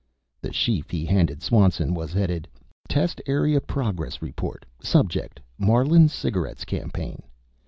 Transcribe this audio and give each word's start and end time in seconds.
The 0.41 0.51
sheaf 0.51 0.89
he 0.89 1.05
handed 1.05 1.43
Swanson 1.43 1.93
was 1.93 2.11
headed: 2.11 2.47
"Test 2.89 3.21
Area 3.27 3.61
Progress 3.61 4.19
Report. 4.19 4.65
Subject: 4.81 5.39
Marlin 5.59 6.07
Cigarettes 6.09 6.65
Campaign." 6.65 7.21